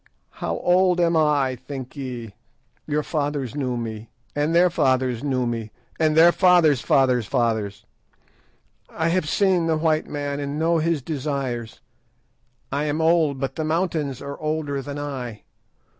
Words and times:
How 0.31 0.57
old 0.57 0.99
am 0.99 1.15
I, 1.15 1.55
think 1.55 1.95
ye? 1.95 2.33
Your 2.87 3.03
fathers 3.03 3.53
knew 3.55 3.77
me, 3.77 4.09
and 4.35 4.55
their 4.55 4.71
fathers 4.71 5.23
knew 5.23 5.45
me, 5.45 5.69
and 5.99 6.17
their 6.17 6.31
fathers' 6.31 6.81
fathers' 6.81 7.27
fathers. 7.27 7.85
I 8.89 9.09
have 9.09 9.29
seen 9.29 9.67
the 9.67 9.77
white 9.77 10.07
man 10.07 10.39
and 10.39 10.57
know 10.57 10.79
his 10.79 11.03
desires. 11.03 11.81
I 12.71 12.85
am 12.85 12.99
old, 12.99 13.39
but 13.39 13.57
the 13.57 13.63
mountains 13.63 14.23
are 14.23 14.39
older 14.39 14.81
than 14.81 14.97
I. 14.97 15.43